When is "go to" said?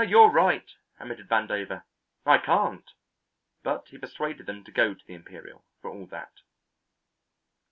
4.71-5.05